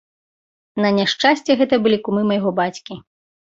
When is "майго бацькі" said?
2.31-2.99